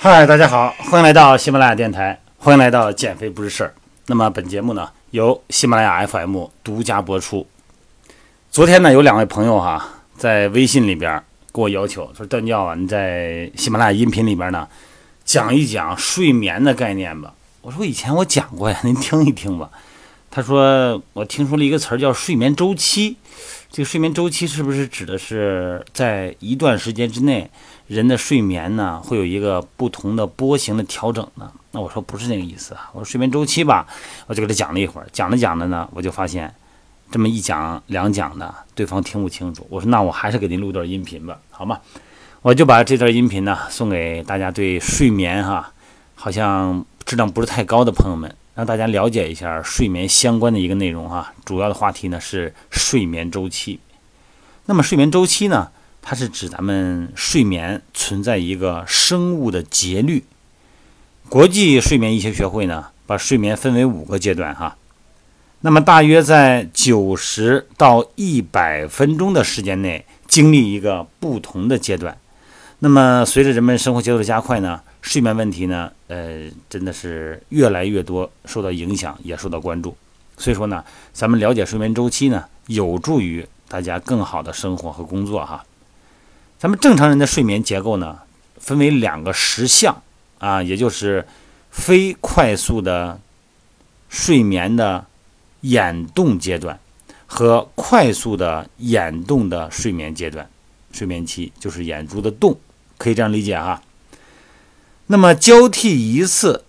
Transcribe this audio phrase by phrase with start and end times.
[0.00, 3.74] 嗨，大家好，欢迎来到喜马拉雅电台，欢迎来到减肥不是事儿。
[4.06, 7.44] 那么本节目呢，由喜马拉雅 FM 独家播出。
[8.48, 11.20] 昨天呢，有两位朋友哈，在微信里边
[11.52, 14.68] 给我要求说：“段教啊，你在喜马拉雅音频里边呢，
[15.24, 19.68] 讲一讲睡眠的概念吧。”我说：“以前我讲过呀，您听一听吧。”
[20.30, 23.16] 他说：“我听说了一个词儿叫睡眠周期，
[23.70, 27.50] 这个睡眠周期是不是指的是在一段时间之内，
[27.86, 33.86] 人的睡眠呢会有一个不同的波形的调整呢？”那我说不是那个意思啊，我说睡眠周期吧，
[34.26, 36.52] 我就给他讲了一会儿，讲着讲着呢，我就发现
[37.10, 39.66] 这么一讲两讲的，对方听不清楚。
[39.68, 41.78] 我说那我还是给您录段音频吧，好吗？
[42.40, 45.72] 我就把这段音频呢送给大家对睡眠哈，
[46.14, 48.34] 好像质量不是太高的朋友们。
[48.58, 53.78] 让大家了解一下睡眠相关的一个内容哈，主要的话题呢是睡眠周期。
[54.66, 55.70] 那么睡眠周期呢，
[56.02, 60.24] 它是指咱们睡眠存在一个生物的节律。
[61.28, 64.76] 国际睡眠医学学会呢，把睡眠分为五个阶段哈。
[65.60, 72.18] 那么大约在九十到一百分钟的时间内，经历一个不同的阶段。
[72.80, 74.80] 那么随着人们生活节奏的加快呢？
[75.00, 79.96] 睡眠问题呢，呃，真的是越来越多受到影响，也受到关注。
[80.36, 85.64] 所以说呢，咱们了解睡眠周期呢，有助于大家更好的生活和工作哈。
[86.58, 88.18] 咱们正常人的睡眠结构呢，
[88.58, 90.02] 分为两个时相
[90.38, 91.26] 啊，也就是
[91.70, 93.20] 非快速的
[94.08, 95.06] 睡眠的
[95.62, 96.78] 眼动阶段
[97.26, 100.48] 和快速的眼动的睡眠阶段。
[100.92, 102.58] 睡眠期就是眼珠的动，
[102.96, 103.80] 可以这样理解哈。
[105.10, 106.64] 那么交替一次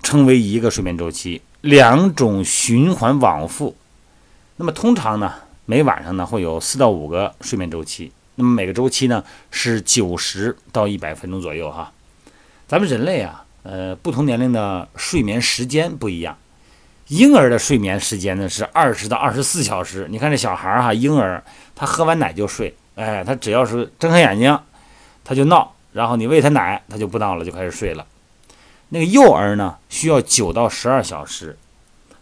[0.00, 3.76] 称为一个睡眠周期，两种循环往复。
[4.56, 5.34] 那么通常呢，
[5.66, 8.12] 每晚上呢会有四到五个睡眠周期。
[8.36, 11.90] 那么每个周期呢是九十到一百分钟左右哈。
[12.68, 16.38] 咱们人类啊，呃，不同年龄的睡眠时间不一样。
[17.08, 20.06] 婴儿的睡眠时间呢是二十到二十四小时。
[20.08, 21.42] 你看这小孩儿哈，婴儿
[21.74, 24.56] 他喝完奶就睡，哎，他只要是睁开眼睛，
[25.24, 25.74] 他就闹。
[25.92, 28.06] 然后你喂他奶，他就不闹了，就开始睡了。
[28.90, 31.56] 那个幼儿呢，需要九到十二小时；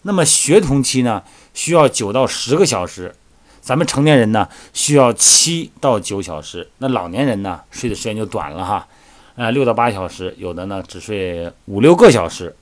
[0.03, 1.23] 那么学童期呢，
[1.55, 3.15] 需要九到十个小时。
[3.61, 6.71] 咱们成年人呢，需要七到九小时。
[6.79, 8.89] 那老年人呢，睡的时间就短了哈，
[9.37, 12.57] 呃，六到八小时，有的呢只睡五六个小时。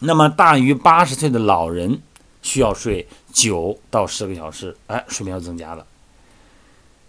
[0.00, 2.00] 那么大于八十岁的老人，
[2.42, 5.86] 需要睡九到十个小时，哎，睡眠要增加了。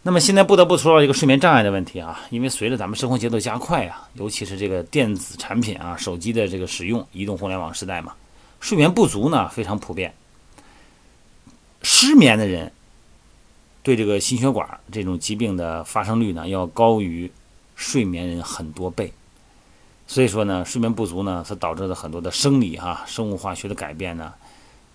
[0.03, 8.13] 那么现在不得不说到一个睡眠障碍的问题啊，因为随着咱们生活节奏加快啊，尤其是这个电子产品啊、手机的这个使用，移动互联网时代嘛，
[8.59, 10.11] 睡眠不足呢非常普遍。
[11.83, 12.71] 失眠的人
[13.83, 17.31] 对这个心血管这种疾病的发生率呢要高于
[17.75, 19.13] 睡眠人很多倍，
[20.07, 24.33] 所以说呢，睡眠不足呢它导致了很多的生理哈、生物化学的改变呢。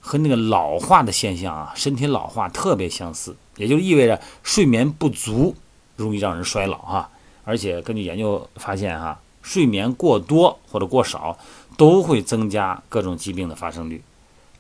[0.07, 5.57] 和那个老化的现象啊，身体老化特别相似，也就意味着睡眠不足
[5.97, 7.11] 容易让人衰老哈。
[7.45, 11.37] 而且根据研究发现哈，睡眠过多或者过少
[11.77, 14.01] 都会增加各种疾病的发生率。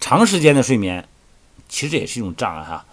[0.01, 1.07] 长时间的睡眠
[1.69, 2.84] 其实也是一种障碍哈，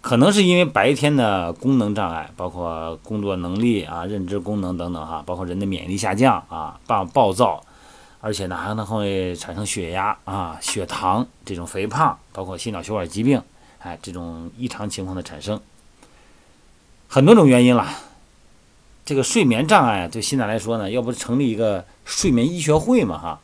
[0.00, 7.62] 可能是因为白天的功能障碍，包括工作能力啊、认知功能等等哈，包括人的免疫力下降啊、暴暴躁。
[8.22, 13.42] 而且呢，还能会产生血压啊、血糖这种肥胖，包括心脑血管疾病，
[13.78, 15.58] 哎，这种异常情况的产生，
[17.08, 17.88] 很多种原因了。
[19.06, 23.18] 这个睡眠障碍对现在来说呢，要不成立一个睡眠医学会嘛？
[23.18, 23.40] 哈，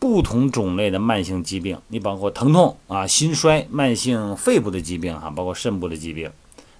[0.00, 6.32] 不同种类的慢性疾病，你包括疼痛啊、心衰、慢性肺部的疾病哈，包括肾部的疾病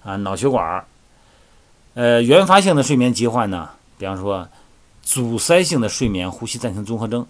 [0.03, 0.85] 啊、脑血管，
[1.95, 4.49] 呃，原发性的睡眠疾患呢，比方说。
[5.05, 7.27] 阻塞性的睡眠呼吸暂停综合征，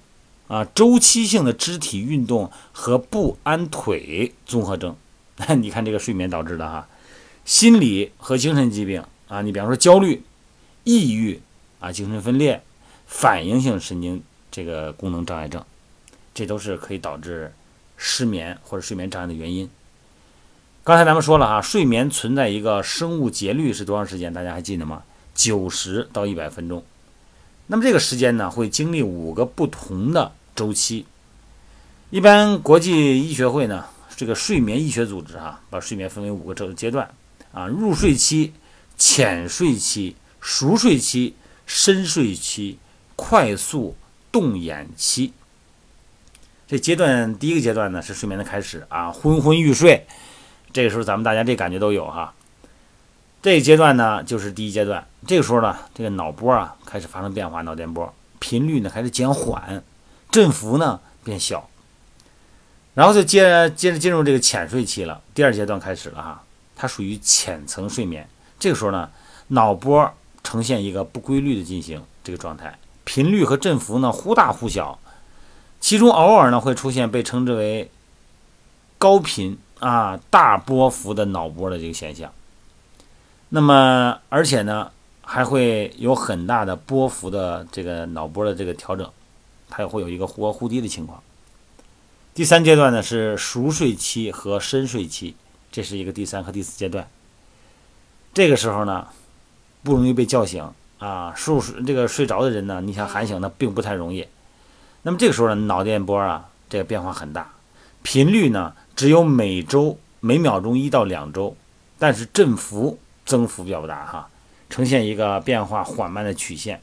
[0.47, 4.97] 啊，周期性的肢体运动和不安腿综合征，
[5.61, 6.89] 你看这个睡眠导致的哈，
[7.45, 10.23] 心理和精神疾病啊，你比方说焦虑、
[10.85, 11.41] 抑郁
[11.81, 12.63] 啊，精神分裂、
[13.07, 15.63] 反应性神经这个功能障碍症，
[16.33, 17.53] 这都是可以导致
[17.97, 19.69] 失眠或者睡眠障碍的原因。
[20.85, 24.33] 刚才咱们说了哈，睡眠存在一个生物节律是多长时间？
[24.33, 25.03] 大家还记得吗？
[25.35, 26.85] 九十到一百分钟。
[27.67, 31.07] 那么这个时间呢，会经历五个不同的周期。
[32.11, 37.11] 一般国际医学会呢，这个睡眠医学组织哈，把睡眠分为五个阶阶段
[37.53, 38.53] 啊：入睡期、
[38.99, 41.35] 浅睡期、熟睡期、
[41.67, 42.79] 深睡期、
[43.17, 43.97] 快速
[44.31, 45.33] 动眼期。
[46.69, 50.07] 这阶段第一个阶段呢，是睡眠的开始啊，昏昏欲睡。
[50.73, 52.35] 这个时候咱们大家这感觉都有哈。
[53.43, 55.07] 这个阶段呢，就是第一阶段。
[55.27, 59.83] 这个时候呢，这个脑波啊开始发生变化，脑电波频率呢开始减缓，
[60.31, 61.69] 振幅呢变小，
[62.95, 65.21] 然后就接接着进入这个浅睡期了。
[65.33, 66.43] 第二阶段开始了哈，
[66.77, 68.29] 它属于浅层睡眠。
[68.59, 69.09] 这个时候呢，
[69.49, 70.13] 脑波
[70.43, 74.99] 呈现一个不规律的进行这个状态，频率和振幅呢忽大忽小，
[75.81, 77.91] 其中偶尔呢会出现被称之为
[78.99, 82.31] 高频啊大波幅的脑波的这个现象。
[83.49, 84.91] 那么而且呢。
[85.25, 89.11] 还会有很大的波幅的这个脑波的这个调整，
[89.69, 91.23] 它也会有一个忽高忽低的情况。
[92.35, 95.35] 第三阶段呢是熟睡期和深睡期，
[95.71, 97.09] 这是一个第三和第四阶段。
[98.33, 99.09] 这个时候呢
[99.83, 100.69] 不容易被叫醒
[100.99, 104.27] 啊，熟睡这个睡着的人呢，你想喊醒呢并不太容易。
[105.03, 107.53] 那么这个时候呢脑电波啊这个变化很大，
[108.03, 111.57] 频率呢只有每周每秒钟一到两周，
[111.99, 114.29] 但是振幅增幅比较大哈。
[114.71, 116.81] 呈现一个变化缓慢的曲线。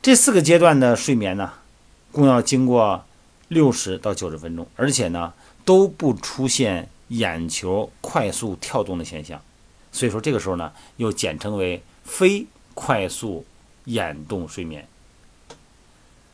[0.00, 1.52] 这四个阶段的睡眠呢，
[2.10, 3.04] 共要经过
[3.48, 5.32] 六十到九十分钟，而且呢
[5.64, 9.40] 都不出现眼球快速跳动的现象，
[9.92, 13.44] 所以说这个时候呢又简称为非快速
[13.84, 14.88] 眼动睡眠。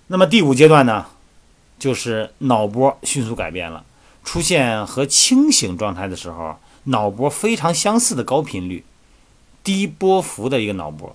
[0.06, 1.06] 那么第五阶段呢，
[1.78, 3.84] 就是脑波迅速改变了，
[4.24, 8.84] 出现和清醒状态的时候脑波非常相似的高频率。
[9.68, 11.14] 低波幅的一个脑波，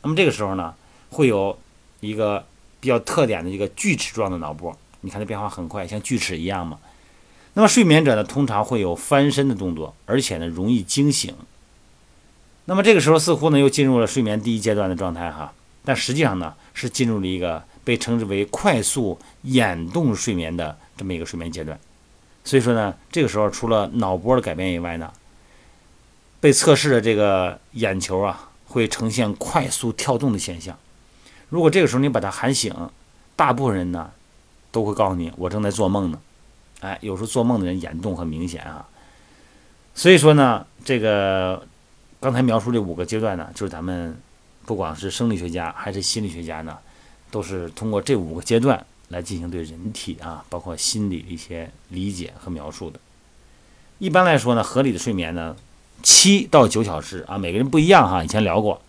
[0.00, 0.74] 那么这个时候呢，
[1.10, 1.58] 会有
[2.00, 2.42] 一个
[2.80, 6.78] 比较特点的一个锯齿状的脑波，你看这变化很快，像锯齿一样嘛。
[7.52, 11.34] 那么睡眠者呢，通常会有翻身的动作，而且呢容易惊醒。
[12.64, 15.52] 那么这个时候似乎呢又进入了睡眠第一阶段的状态哈，
[15.84, 21.78] 但实际上呢是进入了一个被称之为快速眼动睡眠的这么一个睡眠阶段。
[22.42, 25.12] 所以说呢，这个时候除了脑波的改变以外呢。
[26.42, 30.76] 被测试的这个眼球啊，会呈现快速跳动的现象。
[31.48, 32.74] 如果这个时候你把他喊醒，
[33.36, 34.10] 大部分人呢
[34.72, 36.18] 都会告诉你我正在做梦呢。
[36.80, 38.84] 哎，有时候做梦的人眼动很明显啊。
[39.94, 41.64] 所以说呢，这个
[42.18, 44.18] 刚才描述这五个阶段呢，就是咱们
[44.66, 46.76] 不管是生理学家还是心理学家呢，
[47.30, 52.98] 都是通过这五个阶段来进行对人体啊，包括心理的一些理解和描述的。
[54.00, 55.54] 一般来说呢，合理的睡眠呢。
[56.02, 58.22] 七到九小时啊，每个人不一样哈。
[58.22, 58.80] 以前聊过，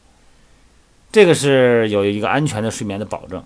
[1.11, 3.43] 这个是有一个安全的睡眠的保证，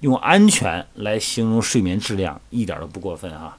[0.00, 3.56] 用安全来形容睡眠质量一点都不过分哈。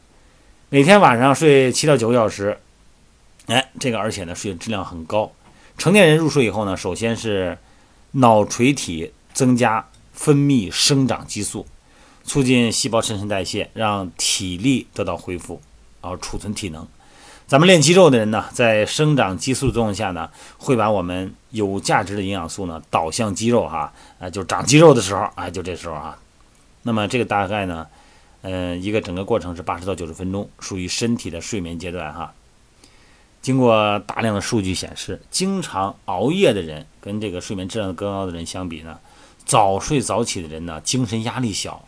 [0.69, 2.59] 每天晚上睡七到九个小时，
[3.47, 5.31] 哎，这个而且呢睡眠质量很高。
[5.77, 7.57] 成年人入睡以后呢，首先是
[8.11, 11.65] 脑垂体增加分泌生长激素，
[12.23, 15.61] 促进细胞新陈代谢，让体力得到恢复，
[16.01, 16.87] 然后储存体能。
[17.49, 20.29] 咱们练肌肉的人呢，在生长激素作用下呢，
[20.59, 26.15] 会把我们有价值的营养素呢导向肌肉哈，啊，就长肌肉的时候，哎，就这时候哈。
[26.83, 27.87] 那么这个大概呢，
[28.43, 32.31] 嗯，一个整个过程是八十到九十分钟，属于身体的睡眠阶段哈。
[33.41, 38.99] 经过大量的数据显示，经常熬夜的人跟这个睡眠质量更高的人相比呢，
[39.43, 41.87] 早睡早起的人呢，精神压力小，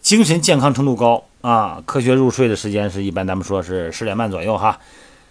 [0.00, 1.22] 精神健康程度高。
[1.42, 4.78] 啊，科学入睡的时间是一般，咱们说是十点半左右哈，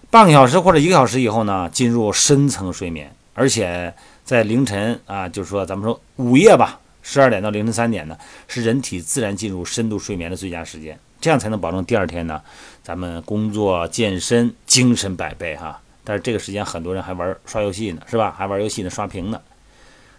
[0.09, 3.93] 半个小时或者一个小时以后呢，进入深层睡眠，而且
[4.23, 12.41] 在凌晨啊，就是说咱们说午夜吧，十二点到凌晨三点呢，是人体自然进入深度睡眠的最佳时间，这样才能保证第二天呢，
[12.81, 15.81] 咱们工作健身精神百倍哈。
[16.03, 18.33] 但是这个时间很多人还玩刷游戏呢，是吧？
[18.37, 19.41] 还玩游戏呢，刷屏呢。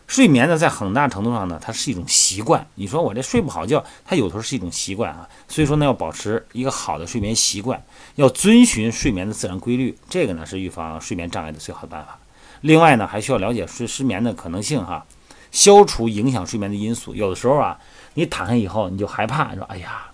[0.07, 2.65] 睡眠呢，在很大程度上呢，它是一种习惯。
[2.77, 5.29] 你说我这睡不好觉，它有时候是一种习惯啊。
[5.49, 7.83] 所以说呢，要保持一个好的睡眠习惯，
[8.15, 12.19] 要遵循睡眠的自然规律，这个呢是预防睡眠障碍的最好的办法。
[12.61, 15.05] 另外呢，还需要了解睡失眠的可能性哈，
[15.51, 17.13] 消除影响睡眠的因素。
[17.13, 17.77] 有的时候啊，
[18.15, 20.07] 你躺下以后你就害怕，说哎呀，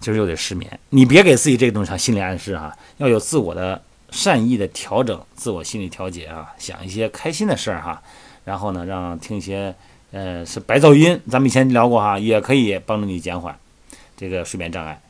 [0.00, 0.80] 今儿又得失眠。
[0.90, 8.02] 你别给自己这个东西心理暗示哈，要有自我的善意的调整，自我心理调节啊，想一些开心的事儿哈。
[8.44, 9.74] 然后呢，让听一些，
[10.10, 13.56] 呃，是白噪音，咱们以前聊过哈，也可以帮助你减缓
[14.16, 15.00] 这个睡眠障碍。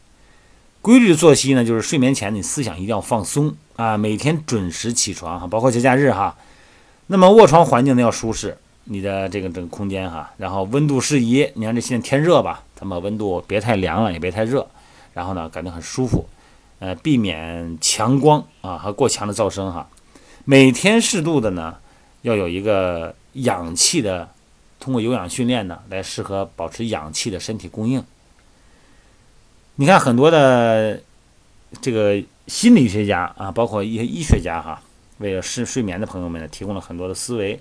[0.82, 6.36] 规律作息呢，就是睡眠前你思想一定要放松啊，每天准时起床哈，包括节假日哈。
[7.06, 11.48] 那么卧床环境呢要舒适，你的这个这个空间哈，然后温度适宜。
[11.54, 14.66] 你看这现在天热吧，咱们温度别太凉了，也别太热，
[15.14, 16.26] 然后呢感觉很舒服，
[16.80, 19.88] 呃，避免强光啊和过强的噪声哈。
[20.44, 21.76] 每天适度的呢，
[22.20, 23.14] 要有一个。
[23.34, 24.28] 氧气的，
[24.78, 28.04] 通过有氧训练呢，来适合保持氧气的身体供应。
[29.76, 31.00] 你看很多的
[31.80, 34.82] 这个心理学家啊，包括一些医学家哈，
[35.18, 37.58] 为了睡睡眠的朋友们呢，提供了很多的思维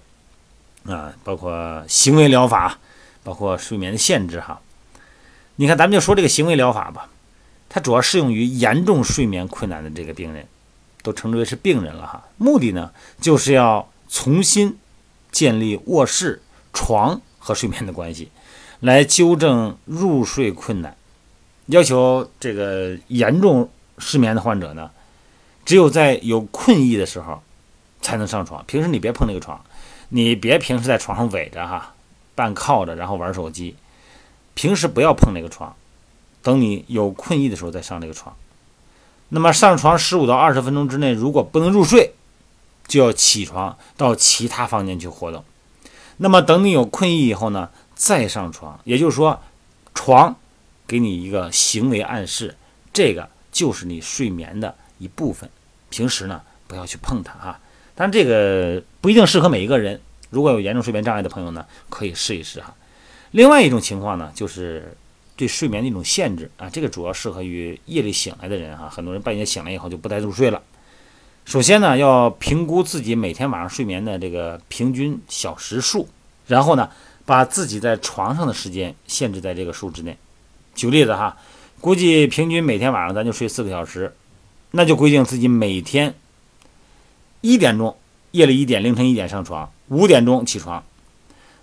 [0.85, 2.77] 啊，包括行为疗法、
[3.23, 4.59] 包括睡眠的限制哈。
[5.55, 7.09] 你看，咱们就说这个行为疗法吧，
[7.69, 10.45] 它主要适用于严重睡眠困难的这个病人，
[11.03, 12.27] 都称之为是病人了哈。
[12.37, 14.77] 目的呢，就是要重新
[15.31, 16.41] 建立卧室、
[16.73, 18.29] 床和睡眠的关系，
[18.79, 20.95] 来纠正入睡困难。
[21.67, 24.91] 要求这个严重失眠的患者呢，
[25.63, 27.41] 只有在有困意的时候
[28.01, 29.63] 才能上床，平时你别碰那个床，
[30.09, 31.93] 你别平时在床上围着哈，
[32.35, 33.75] 半靠着然后玩手机。
[34.53, 35.73] 平时不要碰那个床，
[36.41, 38.35] 等你有困意的时候再上那个床。
[39.29, 42.13] 那么上床十五到二十分钟之内，如果不能入睡，
[42.91, 45.45] 就要起床到其他房间去活动。
[46.17, 48.77] 那么等你有困意以后呢，再上床。
[48.83, 49.41] 也就是说，
[49.93, 50.35] 床
[50.85, 52.57] 给你一个行为暗示，
[52.91, 55.49] 这个就是你睡眠的一部分。
[55.89, 57.61] 平时呢，不要去碰它哈。
[57.95, 60.01] 但这个不一定适合每一个人。
[60.29, 62.75] 如果有严重睡眠障碍的朋友呢，可以试一试哈。
[63.31, 64.93] 另外一种情况呢，就是
[65.37, 68.89] 对睡眠的一种限制啊，这个主要适合于夜里醒来的人哈。
[68.89, 70.61] 很多人半夜醒来以后就不再入睡了。
[71.45, 76.07] 首先呢，要评估自己每天晚上睡眠的这个平均小时数，
[76.47, 76.89] 然后呢，
[77.25, 80.17] 把自己在床上的时间限制在这个数之内。
[80.75, 81.35] 举例子哈，
[81.81, 84.15] 估计平均每天晚上咱就睡四个小时，
[84.71, 86.15] 那就规定自己每天
[87.41, 87.97] 一点钟，
[88.31, 90.83] 夜里一点，凌晨一点上床，五点钟起床。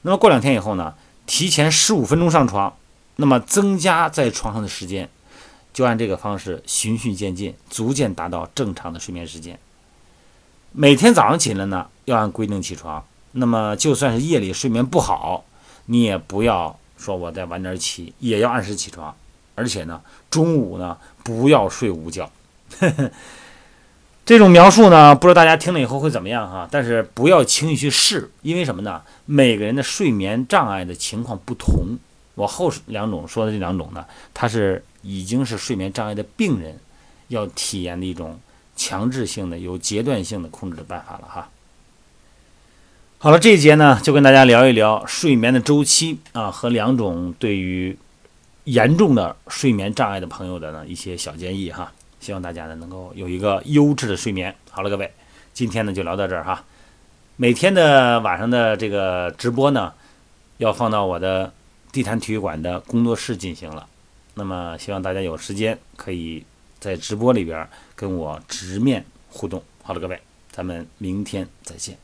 [0.02, 0.94] 那么过两天以后呢？
[1.26, 2.74] 提前十五分钟上床，
[3.16, 5.10] 那么增加在床上的时间，
[5.74, 9.58] 就按这个方式循序渐进，逐渐达到正常的睡眠时间。
[10.72, 13.04] 每天早上起来呢，要按规定起床。
[13.32, 15.44] 那么就算是夜里睡眠不好，
[15.86, 19.14] 你也不要说我再晚点起，也要按时起床。
[19.54, 22.30] 而且呢，中午呢不要睡午觉。
[24.24, 26.68] 这种描述呢，不知道大家听了以后会怎么样哈？
[26.70, 29.02] 但是不要轻易去试，因为什么呢？
[29.24, 31.98] 每个人的睡眠障碍的情况不同。
[32.34, 36.78] 我后两种说的这两种呢，它是已经是睡眠障碍的病人
[37.28, 38.38] 要体验的一种
[38.78, 41.50] 强制性的、有阶段性的控制的办法了哈。
[43.18, 47.98] 好了，这一节呢，就跟大家聊一聊睡眠的周期啊，和两种对于
[48.64, 51.92] 严重的睡眠障碍的朋友的呢一些小建议哈。
[52.20, 54.54] 希望大家呢能够有一个优质的睡眠。
[54.70, 55.12] 好了，各位，
[55.52, 56.64] 今天呢就聊到这儿哈。
[57.36, 59.92] 每天的晚上的这个直播呢，
[60.58, 61.52] 要放到我的
[61.90, 63.86] 地坛体育馆的工作室进行了。
[64.34, 66.44] 那么希望大家有时间可以
[66.80, 69.62] 在直播里边跟我直面互动。
[69.82, 70.20] 好了，各位，
[70.50, 71.96] 咱们明天再见。